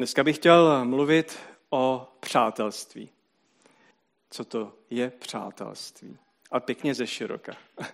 [0.00, 1.38] Dneska bych chtěl mluvit
[1.70, 3.10] o přátelství.
[4.30, 6.18] Co to je přátelství?
[6.50, 7.56] A pěkně ze široka.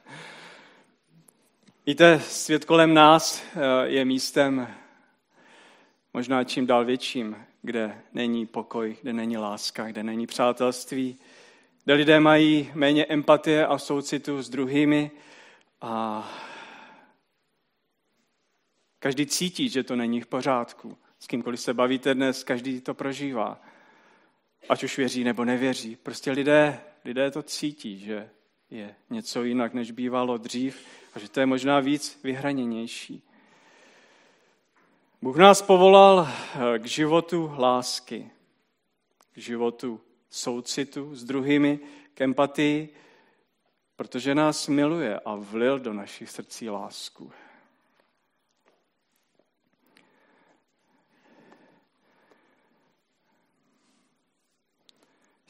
[1.87, 4.75] Víte, svět kolem nás eh, je místem
[6.15, 11.19] možná čím dál větším, kde není pokoj, kde není láska, kde není přátelství,
[11.85, 15.11] kde lidé mají méně empatie a soucitu s druhými
[15.81, 16.29] a
[18.99, 20.99] každý cítí, že to není v pořádku.
[21.27, 23.61] S kýmkoliv se bavíte dnes, každý to prožívá.
[24.69, 25.97] Ať už věří nebo nevěří.
[25.97, 28.31] Prostě lidé, lidé to cítí, že
[28.71, 33.23] je něco jinak, než bývalo dřív a že to je možná víc vyhraněnější.
[35.23, 38.31] Bůh nás povolal eh, k životu lásky,
[39.33, 40.01] k životu
[40.31, 41.81] soucitu s druhými,
[42.15, 42.89] k empatii,
[43.97, 47.33] protože nás miluje a vlil do našich srdcí lásku.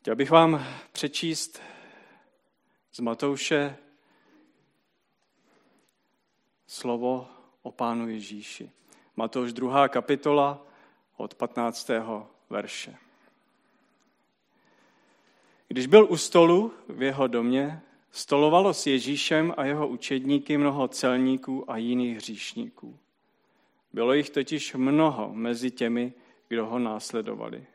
[0.07, 1.63] Chtěl bych vám přečíst
[2.93, 3.77] z Matouše
[6.67, 7.29] slovo
[7.63, 8.71] o Pánu Ježíši.
[9.17, 9.89] Matouš 2.
[9.89, 10.67] kapitola
[11.17, 11.91] od 15.
[12.51, 12.97] verše.
[15.69, 21.71] Když byl u stolu v jeho domě, stolovalo s Ježíšem a jeho učedníky mnoho celníků
[21.71, 22.99] a jiných hříšníků.
[23.93, 26.13] Bylo jich totiž mnoho mezi těmi,
[26.49, 27.67] kdo ho následovali.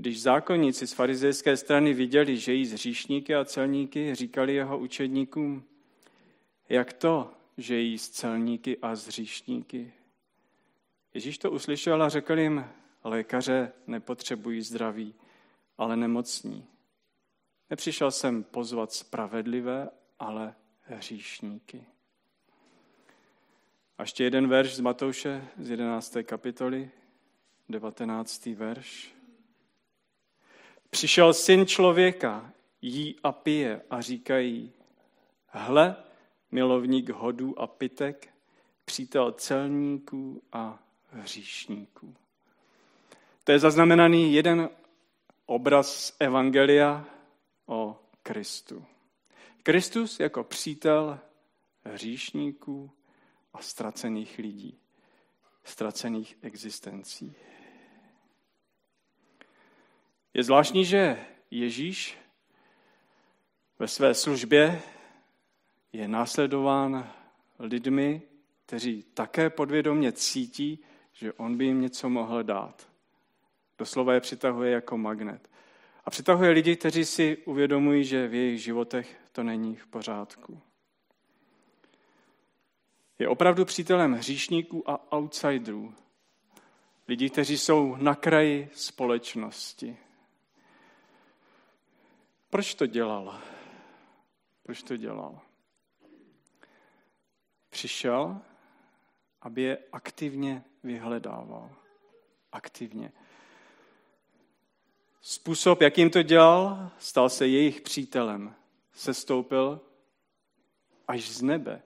[0.00, 5.64] Když zákonníci z farizejské strany viděli, že jí z hříšníky a celníky, říkali jeho učedníkům,
[6.68, 9.92] jak to, že jí z celníky a z hříšníky?
[11.14, 12.64] Ježíš to uslyšel a řekl jim,
[13.04, 15.14] lékaře nepotřebují zdraví,
[15.78, 16.66] ale nemocní.
[17.70, 21.84] Nepřišel jsem pozvat spravedlivé, ale hříšníky.
[23.98, 26.16] A ještě jeden verš z Matouše z 11.
[26.22, 26.90] kapitoly,
[27.68, 28.46] 19.
[28.46, 29.19] verš.
[30.90, 32.52] Přišel syn člověka,
[32.82, 34.72] jí a pije a říkají,
[35.46, 35.96] hle,
[36.50, 38.28] milovník hodů a pitek,
[38.84, 40.78] přítel celníků a
[41.10, 42.14] hříšníků.
[43.44, 44.70] To je zaznamenaný jeden
[45.46, 47.04] obraz z Evangelia
[47.66, 48.84] o Kristu.
[49.62, 51.18] Kristus jako přítel
[51.84, 52.90] hříšníků
[53.52, 54.78] a ztracených lidí,
[55.64, 57.34] ztracených existencí.
[60.34, 62.18] Je zvláštní, že Ježíš
[63.78, 64.82] ve své službě
[65.92, 67.12] je následován
[67.58, 68.22] lidmi,
[68.66, 72.88] kteří také podvědomě cítí, že on by jim něco mohl dát.
[73.78, 75.50] Doslova je přitahuje jako magnet.
[76.04, 80.60] A přitahuje lidi, kteří si uvědomují, že v jejich životech to není v pořádku.
[83.18, 85.94] Je opravdu přítelem hříšníků a outsiderů.
[87.08, 89.96] Lidí, kteří jsou na kraji společnosti.
[92.50, 93.40] Proč to dělal?
[94.62, 95.40] Proč to dělal?
[97.70, 98.40] Přišel,
[99.42, 101.70] aby je aktivně vyhledával.
[102.52, 103.12] Aktivně.
[105.20, 108.54] Způsob, jakým to dělal, stal se jejich přítelem.
[108.92, 109.80] Sestoupil
[111.08, 111.82] až z nebe.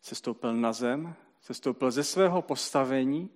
[0.00, 3.30] Sestoupil na zem, sestoupil ze svého postavení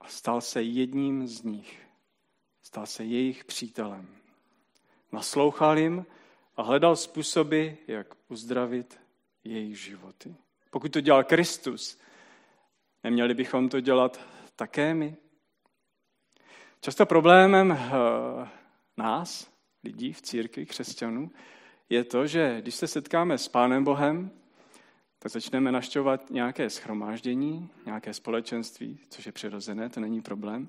[0.00, 1.86] a stal se jedním z nich.
[2.62, 4.21] Stal se jejich přítelem.
[5.12, 6.06] Naslouchal jim
[6.56, 9.00] a hledal způsoby, jak uzdravit
[9.44, 10.34] jejich životy.
[10.70, 11.98] Pokud to dělal Kristus,
[13.04, 14.20] neměli bychom to dělat
[14.56, 15.16] také my?
[16.80, 18.48] Často problémem eh,
[18.96, 19.50] nás,
[19.84, 21.30] lidí v církvi, křesťanů,
[21.88, 24.30] je to, že když se setkáme s Pánem Bohem,
[25.18, 30.68] tak začneme naštěvovat nějaké schromáždění, nějaké společenství, což je přirozené, to není problém.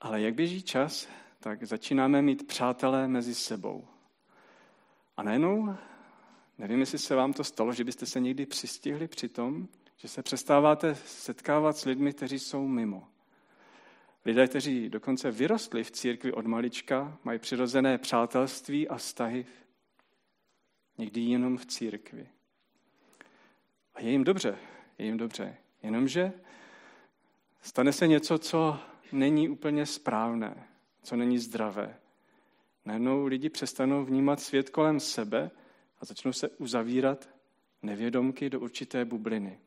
[0.00, 1.08] Ale jak běží čas,
[1.46, 3.88] tak začínáme mít přátelé mezi sebou.
[5.16, 5.76] A najednou,
[6.58, 10.22] nevím, jestli se vám to stalo, že byste se někdy přistihli při tom, že se
[10.22, 13.08] přestáváte setkávat s lidmi, kteří jsou mimo.
[14.24, 19.46] Lidé, kteří dokonce vyrostli v církvi od malička, mají přirozené přátelství a vztahy
[20.98, 22.28] někdy jenom v církvi.
[23.94, 24.58] A je jim dobře,
[24.98, 25.56] je jim dobře.
[25.82, 26.32] Jenomže
[27.60, 28.80] stane se něco, co
[29.12, 30.66] není úplně správné
[31.06, 31.96] co není zdravé.
[32.84, 35.50] Najednou lidi přestanou vnímat svět kolem sebe
[36.00, 37.28] a začnou se uzavírat
[37.82, 39.58] nevědomky do určité bubliny.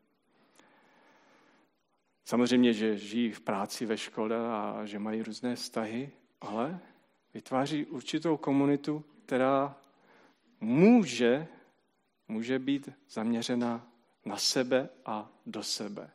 [2.25, 6.79] Samozřejmě, že žijí v práci, ve škole a že mají různé vztahy, ale
[7.33, 9.77] vytváří určitou komunitu, která
[10.61, 11.47] může,
[12.27, 13.87] může být zaměřena
[14.25, 16.11] na sebe a do sebe.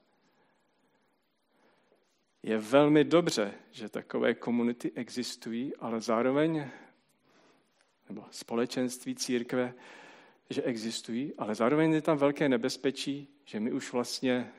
[2.45, 6.69] Je velmi dobře, že takové komunity existují, ale zároveň,
[8.09, 9.75] nebo společenství církve,
[10.51, 14.53] že existují, ale zároveň je tam velké nebezpečí, že my už vlastně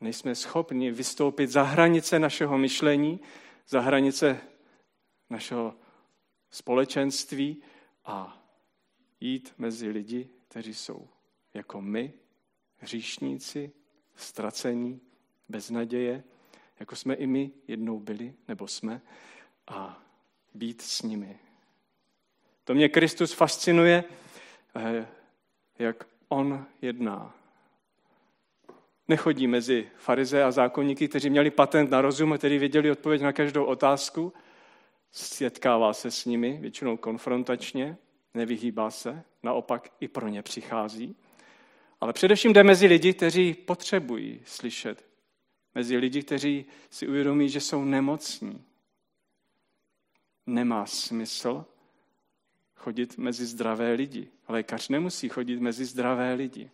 [0.00, 3.20] nejsme schopni vystoupit za hranice našeho myšlení,
[3.68, 4.40] za hranice
[5.30, 5.74] našeho
[6.50, 7.62] společenství
[8.04, 8.46] a
[9.20, 11.08] jít mezi lidi, kteří jsou
[11.54, 12.12] jako my,
[12.76, 13.72] hříšníci,
[14.16, 15.00] ztracení,
[15.48, 16.24] bez naděje,
[16.80, 19.00] jako jsme i my jednou byli, nebo jsme,
[19.68, 20.02] a
[20.54, 21.38] být s nimi.
[22.64, 24.04] To mě Kristus fascinuje,
[24.76, 25.06] eh,
[25.78, 27.34] jak on jedná.
[29.08, 33.32] Nechodí mezi farize a zákonníky, kteří měli patent na rozum a kteří věděli odpověď na
[33.32, 34.32] každou otázku.
[35.10, 37.96] Setkává se s nimi, většinou konfrontačně,
[38.34, 41.16] nevyhýbá se, naopak i pro ně přichází.
[42.00, 45.11] Ale především jde mezi lidi, kteří potřebují slyšet.
[45.74, 48.64] Mezi lidi, kteří si uvědomí, že jsou nemocní.
[50.46, 51.64] Nemá smysl
[52.76, 54.28] chodit mezi zdravé lidi.
[54.48, 56.70] Lékař nemusí chodit mezi zdravé lidi.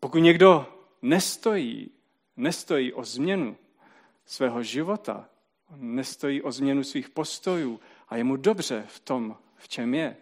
[0.00, 0.66] Pokud někdo
[1.02, 1.90] nestojí,
[2.36, 3.56] nestojí o změnu
[4.24, 5.28] svého života,
[5.76, 10.16] nestojí o změnu svých postojů a je mu dobře v tom, v čem je,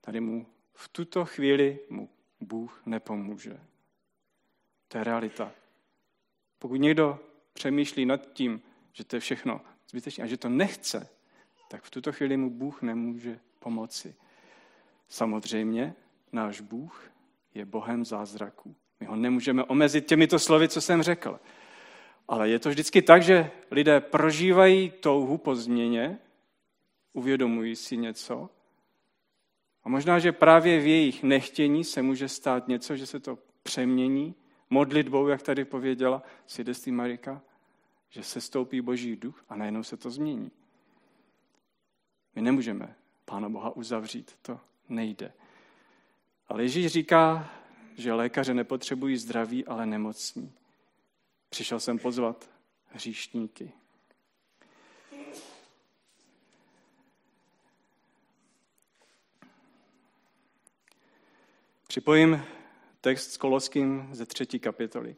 [0.00, 2.08] tady mu v tuto chvíli mu
[2.40, 3.60] Bůh nepomůže.
[4.94, 5.52] To je realita.
[6.58, 7.18] Pokud někdo
[7.52, 8.62] přemýšlí nad tím,
[8.92, 9.60] že to je všechno
[9.90, 11.08] zbytečné a že to nechce,
[11.68, 14.14] tak v tuto chvíli mu Bůh nemůže pomoci.
[15.08, 15.94] Samozřejmě
[16.32, 17.10] náš Bůh
[17.54, 18.74] je Bohem zázraků.
[19.00, 21.40] My ho nemůžeme omezit těmito slovy, co jsem řekl.
[22.28, 26.18] Ale je to vždycky tak, že lidé prožívají touhu po změně,
[27.12, 28.50] uvědomují si něco
[29.84, 34.34] a možná, že právě v jejich nechtění se může stát něco, že se to přemění
[34.74, 37.42] modlitbou, jak tady pověděla svědectví Marika,
[38.10, 40.50] že se stoupí boží duch a najednou se to změní.
[42.34, 42.94] My nemůžeme
[43.24, 45.32] Pána Boha uzavřít, to nejde.
[46.48, 47.50] Ale Ježíš říká,
[47.96, 50.52] že lékaře nepotřebují zdraví, ale nemocní.
[51.48, 52.50] Přišel jsem pozvat
[52.88, 53.72] hříšníky.
[61.86, 62.42] Připojím
[63.04, 65.16] text s Koloským ze třetí kapitoly.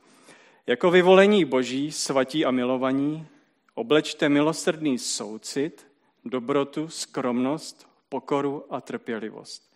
[0.66, 3.26] Jako vyvolení boží, svatí a milovaní,
[3.74, 5.86] oblečte milosrdný soucit,
[6.24, 9.72] dobrotu, skromnost, pokoru a trpělivost.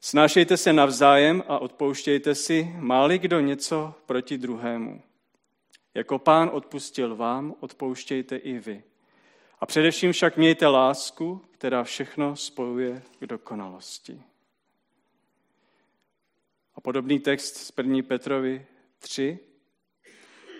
[0.00, 5.02] Snášejte se navzájem a odpouštějte si, máli kdo něco proti druhému.
[5.94, 8.82] Jako pán odpustil vám, odpouštějte i vy.
[9.60, 14.22] A především však mějte lásku, která všechno spojuje k dokonalosti.
[16.80, 18.02] A podobný text z 1.
[18.02, 18.66] Petrovi
[18.98, 19.38] 3.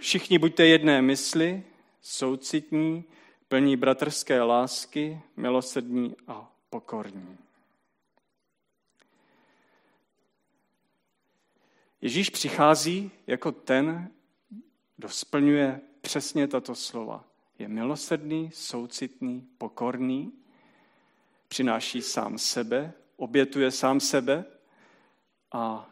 [0.01, 1.65] Všichni buďte jedné mysli,
[2.01, 3.05] soucitní,
[3.49, 7.39] plní bratrské lásky, milosrdní a pokorní.
[12.01, 14.11] Ježíš přichází jako ten,
[14.97, 17.25] kdo splňuje přesně tato slova.
[17.59, 20.33] Je milosrdný, soucitný, pokorný,
[21.49, 24.45] přináší sám sebe, obětuje sám sebe
[25.53, 25.90] a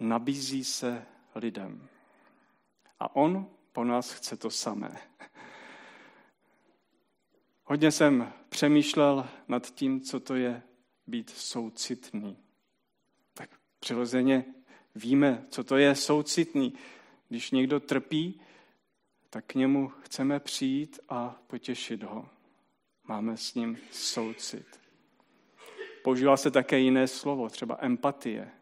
[0.00, 1.88] nabízí se lidem.
[3.00, 5.00] A on po nás chce to samé.
[7.64, 10.62] Hodně jsem přemýšlel nad tím, co to je
[11.06, 12.36] být soucitný.
[13.34, 13.50] Tak
[13.80, 14.44] přirozeně
[14.94, 16.74] víme, co to je soucitný.
[17.28, 18.40] Když někdo trpí,
[19.30, 22.28] tak k němu chceme přijít a potěšit ho.
[23.04, 24.80] Máme s ním soucit.
[26.04, 28.52] Používá se také jiné slovo, třeba empatie.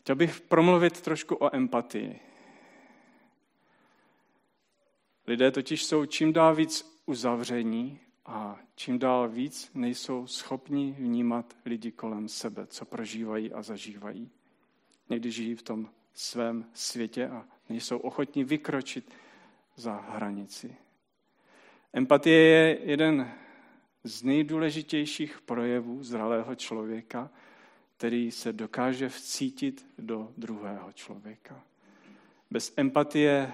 [0.00, 2.20] Chtěl bych promluvit trošku o empatii.
[5.26, 11.92] Lidé totiž jsou čím dál víc uzavření a čím dál víc nejsou schopni vnímat lidi
[11.92, 14.30] kolem sebe, co prožívají a zažívají.
[15.08, 19.14] Někdy žijí v tom svém světě a nejsou ochotní vykročit
[19.76, 20.76] za hranici.
[21.92, 23.32] Empatie je jeden
[24.04, 27.30] z nejdůležitějších projevů zralého člověka,
[27.98, 31.64] který se dokáže vcítit do druhého člověka.
[32.50, 33.52] Bez empatie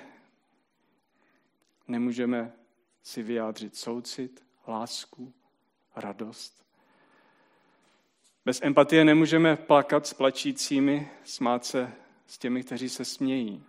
[1.89, 2.53] nemůžeme
[3.03, 5.33] si vyjádřit soucit, lásku,
[5.97, 6.67] radost.
[8.45, 11.93] Bez empatie nemůžeme plakat s plačícími, smát se
[12.27, 13.65] s těmi, kteří se smějí.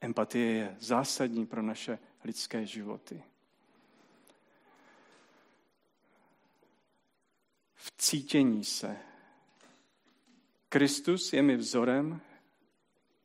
[0.00, 3.22] Empatie je zásadní pro naše lidské životy.
[7.74, 9.09] V cítění se
[10.72, 12.20] Kristus je mi vzorem,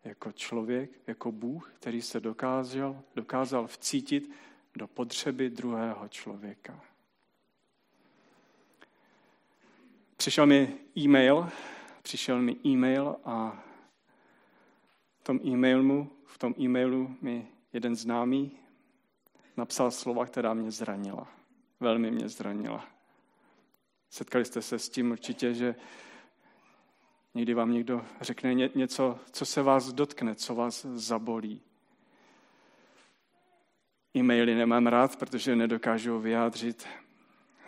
[0.03, 4.31] jako člověk, jako Bůh, který se dokázal, dokázal vcítit
[4.75, 6.81] do potřeby druhého člověka.
[10.17, 11.49] Přišel mi e-mail,
[12.01, 13.63] přišel mi e-mail a
[15.19, 18.51] v tom e-mailu, v tom e-mailu mi jeden známý
[19.57, 21.27] napsal slova, která mě zranila.
[21.79, 22.87] Velmi mě zranila.
[24.09, 25.75] Setkali jste se s tím určitě, že
[27.35, 31.61] někdy vám někdo řekne něco, co se vás dotkne, co vás zabolí.
[34.15, 36.87] E-maily nemám rád, protože nedokážou vyjádřit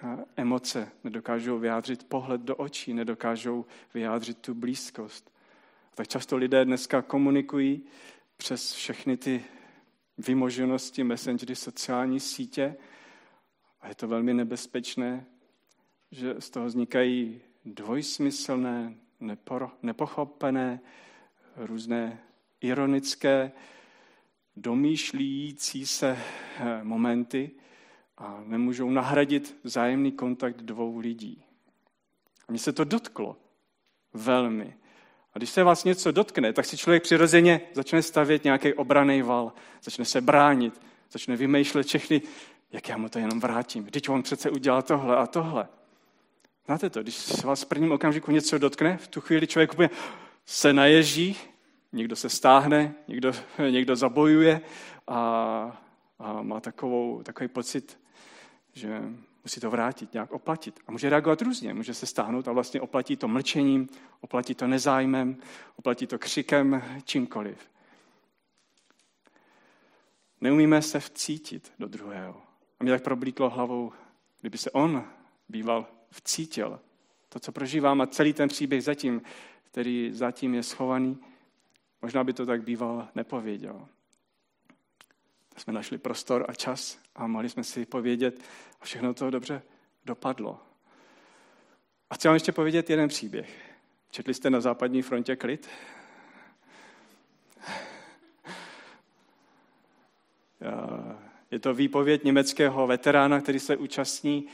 [0.04, 5.32] eh, emoce, nedokážou vyjádřit pohled do očí, nedokážou vyjádřit tu blízkost.
[5.96, 7.84] Tak často lidé dneska komunikují
[8.38, 9.46] přes všechny ty
[10.18, 12.76] vymoženosti, messengery, sociální sítě
[13.82, 15.26] a je to velmi nebezpečné,
[16.12, 18.96] že z toho vznikají dvojsmyslné,
[19.82, 20.80] nepochopené,
[21.56, 22.20] různé
[22.62, 23.52] ironické,
[24.56, 26.18] domýšlící se
[26.60, 27.52] eh, momenty
[28.18, 31.44] a nemůžou nahradit vzájemný kontakt dvou lidí.
[32.48, 33.38] A mně se to dotklo
[34.14, 34.76] velmi.
[35.34, 39.54] A když se vás něco dotkne, tak si člověk přirozeně začne stavět nějaký obraný val,
[39.84, 40.82] začne se bránit,
[41.12, 42.22] začne vymýšlet všechny,
[42.72, 43.86] jak já mu to jenom vrátím.
[43.86, 45.68] Teď on přece udělal tohle a tohle.
[46.68, 49.90] Znáte to, když se vás v prvním okamžiku něco dotkne, v tu chvíli člověk úplně
[50.46, 51.38] se naježí,
[51.92, 53.32] někdo se stáhne, někdo,
[53.70, 54.62] někdo zabojuje
[55.08, 55.18] a,
[56.20, 58.00] a má takovou, takový pocit,
[58.74, 59.02] že
[59.44, 60.80] musí to vrátit, nějak oplatit.
[60.88, 61.74] A může reagovat různě.
[61.74, 63.90] Může se stáhnout a vlastně oplatí to mlčením,
[64.22, 65.38] oplatí to nezájmem,
[65.76, 67.58] oplatí to křikem, čímkoliv.
[70.42, 72.42] Neumíme se vcítit do druhého.
[72.80, 73.92] A mě tak problíklo hlavou,
[74.42, 75.06] kdyby se on
[75.50, 76.80] býval vcítil
[77.30, 79.22] to, co prožívám a celý ten příběh zatím,
[79.64, 81.18] který zatím je schovaný,
[82.02, 83.88] možná by to tak býval nepověděl.
[85.50, 88.42] Tak jsme našli prostor a čas a mohli jsme si povědět
[88.82, 89.62] a všechno to dobře
[90.06, 90.60] dopadlo.
[92.10, 93.74] A chci vám ještě povědět jeden příběh.
[94.12, 95.70] Četli jste na západní frontě klid?
[101.52, 104.48] Je to výpověď německého veterána, který se účastní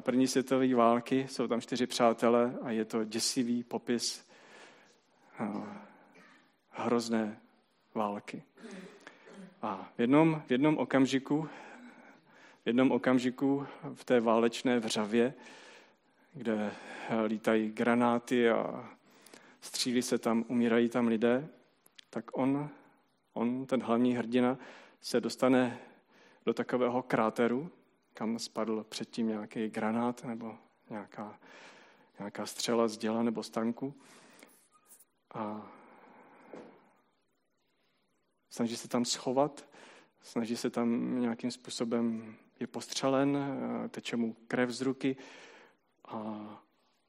[0.00, 1.26] první světové války.
[1.28, 4.26] Jsou tam čtyři přátelé a je to děsivý popis
[6.70, 7.40] hrozné
[7.94, 8.42] války.
[9.62, 11.48] A v jednom, v jednom okamžiku,
[12.62, 15.34] v jednom okamžiku v té válečné vřavě,
[16.32, 16.72] kde
[17.26, 18.88] lítají granáty a
[19.60, 21.48] střílí se tam, umírají tam lidé,
[22.10, 22.68] tak on,
[23.32, 24.58] on, ten hlavní hrdina,
[25.00, 25.78] se dostane
[26.46, 27.70] do takového kráteru,
[28.14, 30.58] kam spadl předtím nějaký granát nebo
[30.90, 31.38] nějaká,
[32.18, 33.94] nějaká střela z děla nebo z tanku.
[35.34, 35.72] A
[38.50, 39.68] snaží se tam schovat,
[40.22, 43.38] snaží se tam nějakým způsobem, je postřelen,
[43.90, 45.16] teče mu krev z ruky
[46.04, 46.44] a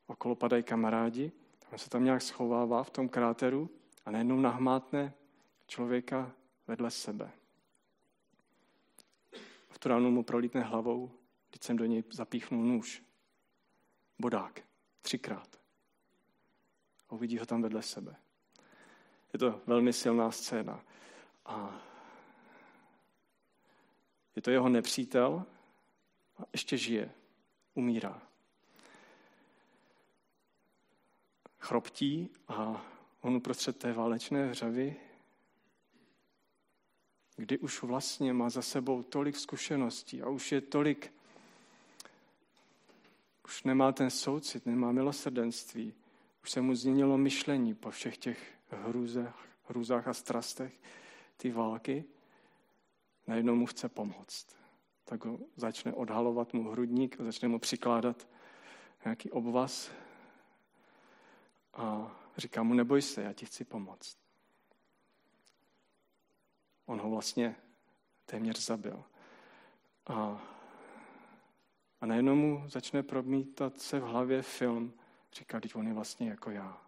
[0.08, 1.32] okolo padají kamarádi.
[1.72, 3.70] On se tam nějak schovává v tom kráteru
[4.06, 5.14] a najednou nahmátne
[5.68, 6.32] člověka
[6.68, 7.32] vedle sebe.
[9.76, 11.12] V tu ránu mu prolítne hlavou,
[11.50, 13.04] když jsem do něj zapíchnul nůž.
[14.20, 14.62] Bodák.
[15.02, 15.60] Třikrát.
[17.10, 18.16] A uvidí ho tam vedle sebe.
[19.34, 20.86] Je to velmi silná scéna.
[21.46, 21.82] A
[24.36, 25.46] je to jeho nepřítel
[26.38, 27.12] a ještě žije.
[27.74, 28.22] Umírá.
[31.60, 32.86] Chroptí a
[33.22, 34.96] on uprostřed té válečné hřavy
[37.36, 41.14] kdy už vlastně má za sebou tolik zkušeností a už je tolik,
[43.46, 45.94] už nemá ten soucit, nemá milosrdenství,
[46.44, 50.80] už se mu změnilo myšlení po všech těch hrůzách, hrůzách a strastech
[51.38, 52.04] ty války,
[53.28, 54.48] najednou mu chce pomoct.
[55.04, 58.28] Tak ho začne odhalovat mu hrudník začne mu přikládat
[59.06, 59.92] nějaký obvaz
[61.74, 64.25] a říká mu, neboj se, já ti chci pomoct.
[66.86, 67.56] On ho vlastně
[68.26, 69.04] téměř zabil.
[70.08, 70.42] A,
[72.02, 74.94] a najednou mu začne promítat se v hlavě film.
[75.34, 76.82] Říká, teď on je vlastně jako já.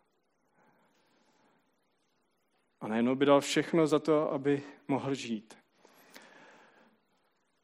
[2.81, 5.57] A najednou by dal všechno za to, aby mohl žít.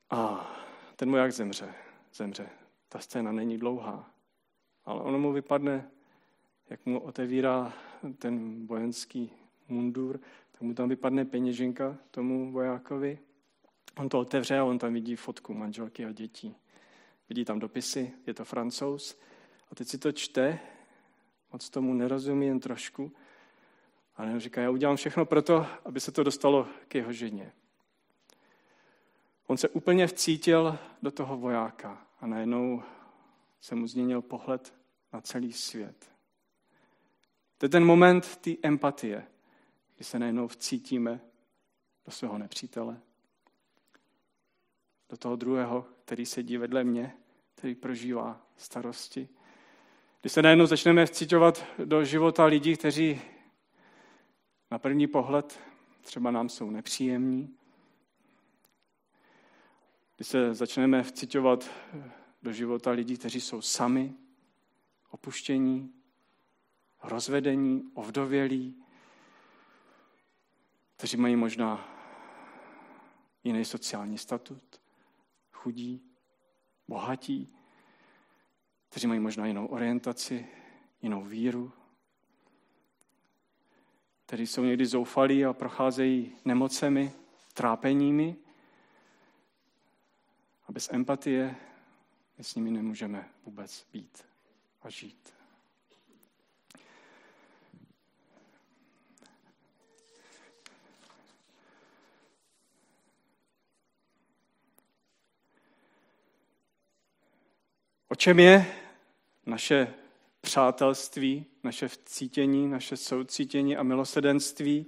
[0.10, 0.52] A
[0.96, 1.74] ten mu jak zemře.
[2.13, 2.50] Zemře.
[2.90, 4.12] Ta scéna není dlouhá.
[4.86, 5.90] Ale ono mu vypadne,
[6.70, 7.74] jak mu otevírá
[8.18, 9.32] ten vojenský
[9.68, 10.20] mundur,
[10.54, 13.20] tak mu tam vypadne peněženka tomu vojákovi.
[13.98, 16.56] On to otevře a on tam vidí fotku manželky a dětí.
[17.30, 19.20] Vidí tam dopisy, je to francouz.
[19.72, 20.60] A teď si to čte,
[21.54, 23.12] moc tomu nerozumí jen trošku.
[24.16, 27.52] A najednou říká, já udělám všechno pro to, aby se to dostalo k jeho ženě.
[29.48, 32.84] On se úplně vcítil do toho vojáka a najednou
[33.62, 34.74] se mu změnil pohled
[35.14, 36.12] na celý svět.
[37.58, 39.28] To je ten moment té empatie,
[40.04, 41.20] kdy se najednou vcítíme
[42.06, 43.02] do svého nepřítele,
[45.10, 47.14] do toho druhého, který sedí vedle mě,
[47.56, 49.30] který prožívá starosti.
[50.22, 53.22] Kdy se najednou začneme vcítovat do života lidí, kteří
[54.72, 55.60] na první pohled
[56.02, 57.58] třeba nám jsou nepříjemní,
[60.16, 61.70] kdy se začneme vcitovat
[62.42, 64.14] do života lidí, kteří jsou sami,
[65.12, 65.94] opuštění,
[67.04, 68.83] rozvedení, ovdovělí,
[71.04, 71.88] kteří mají možná
[73.44, 74.82] jiný sociální statut,
[75.52, 76.02] chudí,
[76.88, 77.54] bohatí,
[78.90, 80.48] kteří mají možná jinou orientaci,
[81.02, 81.74] jinou víru,
[84.26, 87.12] kteří jsou někdy zoufalí a procházejí nemocemi,
[87.54, 88.36] trápeními.
[90.68, 91.56] A bez empatie
[92.38, 94.26] my s nimi nemůžeme vůbec být
[94.82, 95.34] a žít.
[108.13, 108.75] O čem je
[109.46, 109.93] naše
[110.41, 114.86] přátelství, naše vcítění, naše soucítění a milosedenství,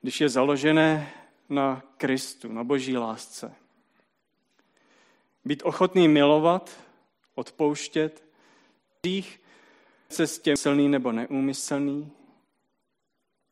[0.00, 1.12] když je založené
[1.48, 3.54] na Kristu, na boží lásce.
[5.44, 6.80] Být ochotný milovat,
[7.34, 8.24] odpouštět,
[9.02, 9.40] dých
[10.42, 12.12] těm silný nebo neúmyslný,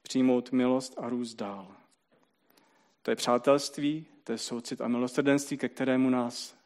[0.03, 1.77] přijmout milost a růst dál.
[3.03, 6.57] To je přátelství, to je soucit a milosrdenství, ke kterému nás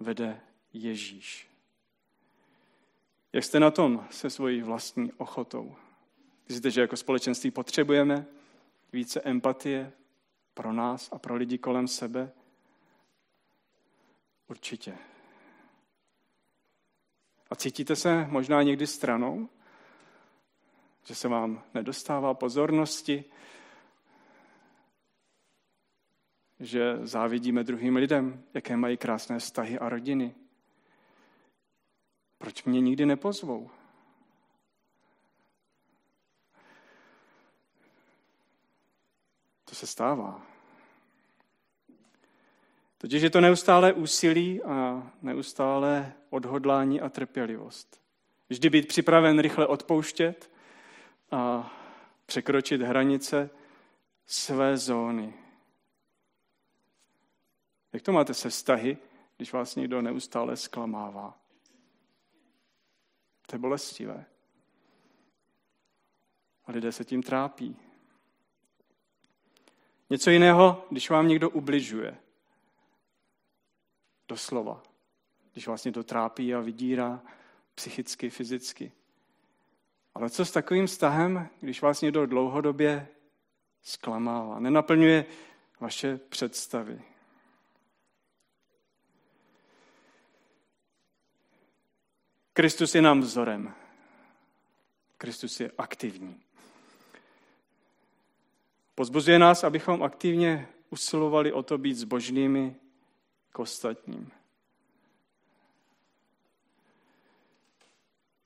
[0.00, 0.40] vede
[0.72, 1.48] Ježíš.
[3.32, 5.76] Jak jste na tom se svojí vlastní ochotou?
[6.48, 8.26] Myslíte, že jako společenství potřebujeme
[8.92, 9.92] více empatie
[10.54, 12.32] pro nás a pro lidi kolem sebe?
[14.48, 14.98] Určitě.
[17.50, 19.48] A cítíte se možná někdy stranou?
[21.04, 23.24] Že se vám nedostává pozornosti?
[26.60, 30.34] Že závidíme druhým lidem, jaké mají krásné vztahy a rodiny?
[32.38, 33.70] Proč mě nikdy nepozvou?
[39.64, 40.46] To se stává.
[42.98, 48.00] Totiž je to neustále úsilí a neustále odhodlání a trpělivost.
[48.48, 50.50] Vždy být připraven rychle odpouštět
[51.30, 51.72] a
[52.26, 53.50] překročit hranice
[54.26, 55.45] své zóny.
[57.96, 58.98] Jak to máte se vztahy,
[59.36, 61.38] když vás někdo neustále zklamává?
[63.46, 64.24] To je bolestivé.
[66.64, 67.76] A lidé se tím trápí.
[70.10, 72.16] Něco jiného, když vám někdo ubližuje.
[74.28, 74.82] Doslova.
[75.52, 77.22] Když vás někdo trápí a vydírá
[77.74, 78.92] psychicky, fyzicky.
[80.14, 83.08] Ale co s takovým vztahem, když vás někdo dlouhodobě
[83.82, 85.26] zklamává, nenaplňuje
[85.80, 87.15] vaše představy?
[92.56, 93.74] Kristus je nám vzorem.
[95.18, 96.40] Kristus je aktivní.
[98.94, 102.76] Pozbuzuje nás, abychom aktivně usilovali o to být zbožnými
[103.52, 104.30] k ostatním.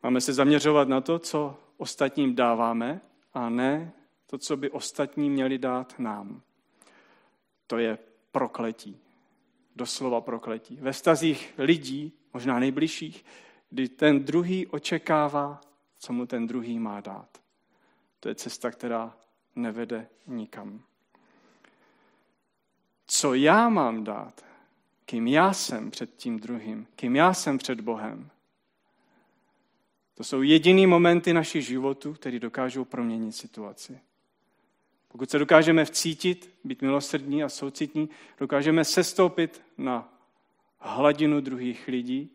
[0.03, 3.01] Máme se zaměřovat na to, co ostatním dáváme,
[3.35, 3.93] a ne
[4.27, 6.43] to, co by ostatní měli dát nám.
[7.67, 7.99] To je
[8.33, 8.99] prokletí.
[9.77, 10.79] Doslova prokletí.
[10.81, 13.25] Ve stazích lidí, možná nejbližších,
[13.71, 15.61] kdy ten druhý očekává,
[15.99, 17.41] co mu ten druhý má dát.
[18.21, 19.17] To je cesta, která
[19.57, 20.83] nevede nikam.
[23.07, 24.45] Co já mám dát?
[25.05, 26.87] Kým já jsem před tím druhým?
[26.97, 28.31] Kým já jsem před Bohem?
[30.15, 34.01] To jsou jediný momenty našich životů, které dokážou proměnit situaci.
[35.09, 40.13] Pokud se dokážeme vcítit, být milosrdní a soucitní, dokážeme sestoupit na
[40.79, 42.31] hladinu druhých lidí,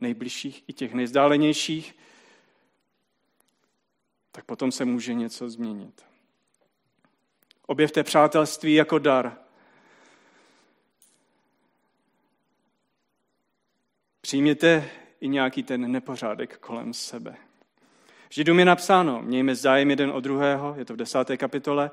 [0.00, 1.96] nejbližších i těch nejzdálenějších,
[4.32, 6.04] tak potom se může něco změnit.
[7.66, 9.38] Objevte přátelství jako dar.
[14.20, 17.36] Přijměte i nějaký ten nepořádek kolem sebe.
[18.30, 21.90] Židům je napsáno, mějme zájem jeden o druhého, je to v desáté kapitole,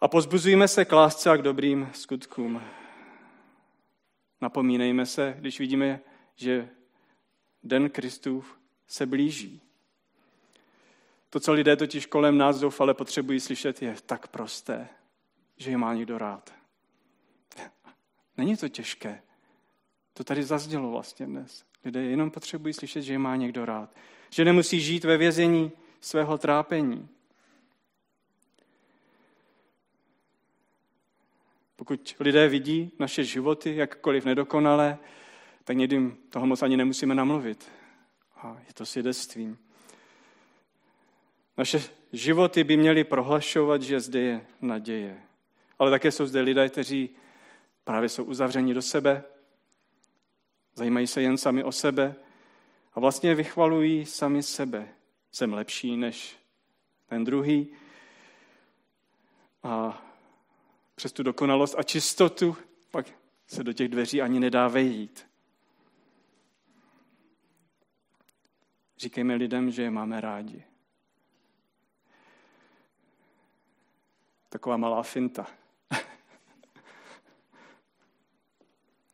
[0.00, 2.62] a pozbuzujme se k lásce a k dobrým skutkům.
[4.40, 6.00] Napomínejme se, když vidíme,
[6.36, 6.68] že
[7.62, 9.60] den Kristův se blíží.
[11.30, 14.88] To, co lidé totiž kolem nás zoufale potřebují slyšet, je tak prosté,
[15.56, 16.54] že je má někdo rád.
[18.36, 19.22] Není to těžké.
[20.14, 21.64] To tady zazdělo vlastně dnes.
[21.84, 23.96] Lidé jenom potřebují slyšet, že je má někdo rád.
[24.30, 27.08] Že nemusí žít ve vězení svého trápení.
[31.76, 34.98] Pokud lidé vidí naše životy jakkoliv nedokonalé,
[35.70, 37.70] tak někdy toho moc ani nemusíme namluvit.
[38.36, 39.58] A je to svědectvím.
[41.56, 45.20] Naše životy by měly prohlašovat, že zde je naděje.
[45.78, 47.10] Ale také jsou zde lidé, kteří
[47.84, 49.24] právě jsou uzavřeni do sebe,
[50.74, 52.14] zajímají se jen sami o sebe
[52.94, 54.88] a vlastně vychvalují sami sebe.
[55.32, 56.36] Jsem lepší než
[57.06, 57.68] ten druhý.
[59.62, 60.02] A
[60.94, 62.56] přes tu dokonalost a čistotu
[62.90, 63.06] pak
[63.46, 65.29] se do těch dveří ani nedá vejít.
[69.00, 70.64] Říkejme lidem, že je máme rádi.
[74.48, 75.46] Taková malá finta.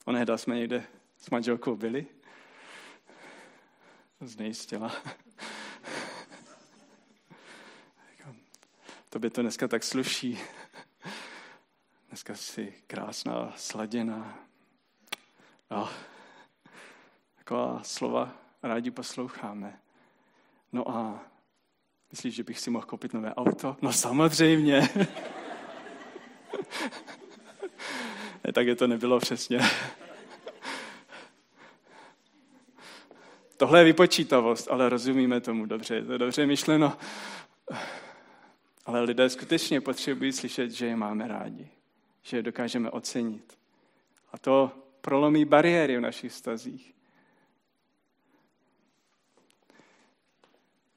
[0.05, 2.07] Onehda jsme někde s manželkou byli.
[4.21, 4.93] Znejistila.
[9.11, 10.39] Tobě to dneska tak sluší.
[12.09, 14.39] Dneska jsi krásná, sladěná.
[15.71, 15.89] No,
[17.37, 19.81] taková slova rádi posloucháme.
[20.73, 21.25] No a
[22.13, 23.77] myslíš, že bych si mohl koupit nové auto?
[23.83, 24.81] No samozřejmě.
[28.45, 29.61] ne, tak je to nebylo přesně.
[33.57, 36.97] Tohle je vypočítavost, ale rozumíme tomu dobře, je to dobře myšleno.
[38.87, 41.69] Ale lidé skutečně potřebují slyšet, že je máme rádi,
[42.23, 43.59] že je dokážeme ocenit.
[44.33, 46.96] A to prolomí bariéry v našich stazích.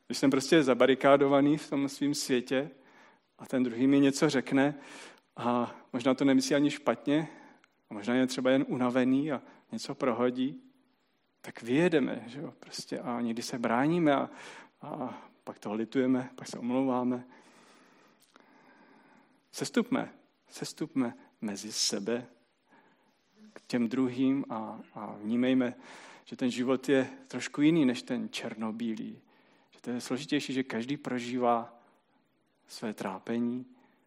[0.10, 2.70] Když jsem prostě zabarikádovaný v tom svém světě
[3.40, 4.76] a ten druhý mi něco řekne
[5.38, 7.28] a možná to nemyslí ani špatně,
[7.90, 9.42] a možná je třeba jen unavený a
[9.72, 10.62] něco prohodí,
[11.42, 14.30] tak vyjedeme, že jo, prostě a někdy se bráníme a,
[14.82, 17.24] a pak toho litujeme, pak se omlouváme.
[19.52, 20.14] Sestupme,
[20.48, 22.26] sestupme mezi sebe
[23.54, 25.74] k těm druhým a, a vnímejme,
[26.26, 29.22] že ten život je trošku jiný než ten černobílý.
[29.80, 31.80] Že to je složitější, že každý prožívá
[32.68, 33.66] své trápení,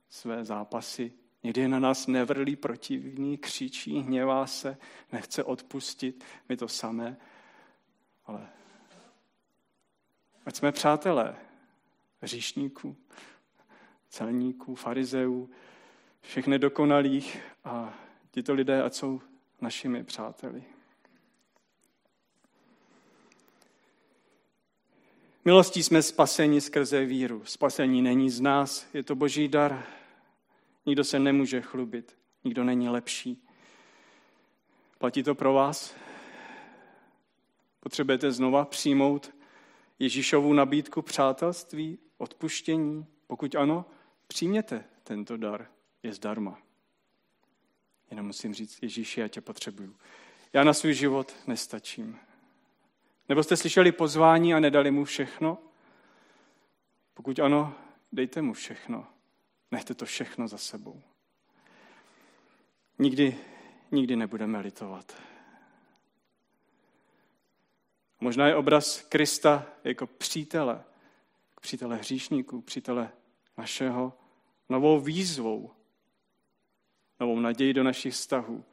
[0.09, 1.13] své zápasy.
[1.43, 4.77] Někdy je na nás nevrlý protivný, křičí, hněvá se,
[5.13, 6.25] nechce odpustit.
[6.49, 7.17] My to samé.
[8.27, 8.49] Ale
[10.47, 11.37] ať jsme přátelé
[12.23, 12.97] říšníků,
[14.09, 15.51] celníků, farizeů,
[16.21, 17.99] všech nedokonalých a
[18.31, 19.21] tito lidé, ať jsou
[19.61, 20.65] našimi přáteli.
[25.45, 27.43] Milostí jsme spaseni skrze víru.
[27.45, 29.87] Spasení není z nás, je to boží dar.
[30.87, 33.43] Nikdo se nemůže chlubit, nikdo není lepší.
[34.99, 35.95] Platí to pro vás?
[37.81, 39.35] Potřebujete znova přijmout
[39.99, 43.07] Ježíšovu nabídku přátelství, odpuštění?
[43.27, 43.85] Pokud ano,
[44.27, 45.67] přijměte tento dar,
[46.03, 46.59] je zdarma.
[48.11, 49.97] Jenom musím říct, Ježíši, já tě potřebuju.
[50.53, 52.19] Já na svůj život nestačím.
[53.33, 55.59] Nebo jste slyšeli pozvání a nedali mu všechno?
[57.15, 57.75] Pokud ano,
[58.13, 59.07] dejte mu všechno.
[59.71, 61.03] Nechte to všechno za sebou.
[62.99, 63.39] Nikdy,
[63.91, 65.17] nikdy nebudeme litovat.
[68.21, 70.85] Možná je obraz Krista jako přítele,
[71.61, 73.13] přítele hříšníků, přítele
[73.57, 74.19] našeho,
[74.69, 75.71] novou výzvou,
[77.21, 78.65] novou naději do našich vztahů,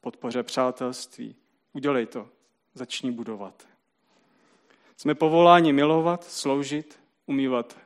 [0.00, 1.36] podpoře přátelství.
[1.72, 2.28] Udělej to,
[2.74, 3.66] začni budovat.
[4.96, 7.76] Jsme povoláni milovat, sloužit, umývat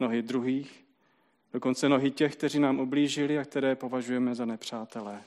[0.00, 0.84] nohy druhých,
[1.52, 5.22] dokonce nohy těch, kteří nám oblížili a které považujeme za nepřátelé.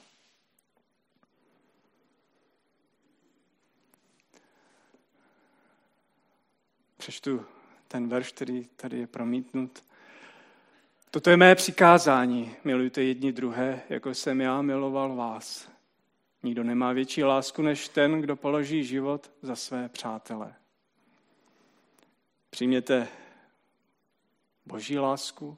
[6.97, 7.45] Přečtu
[7.87, 9.83] ten verš, který tady je promítnut.
[11.11, 12.55] Toto je mé přikázání.
[12.63, 15.76] Milujte jedni druhé, jako jsem já miloval vás.
[16.43, 20.55] Nikdo nemá větší lásku než ten, kdo položí život za své přátele.
[22.49, 23.07] Přijměte
[24.65, 25.57] boží lásku,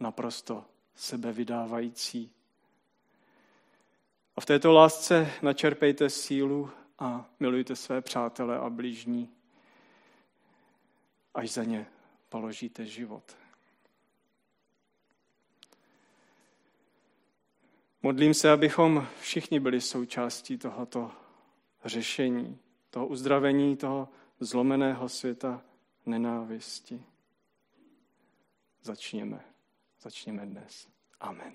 [0.00, 2.30] naprosto sebevydávající.
[4.36, 9.30] A v této lásce načerpejte sílu a milujte své přátele a blížní,
[11.34, 11.86] až za ně
[12.28, 13.39] položíte život.
[18.02, 21.12] Modlím se, abychom všichni byli součástí tohoto
[21.84, 22.58] řešení,
[22.90, 24.08] toho uzdravení, toho
[24.40, 25.62] zlomeného světa
[26.06, 27.04] nenávisti.
[28.82, 29.44] Začněme.
[30.00, 30.88] Začněme dnes.
[31.20, 31.52] Amen.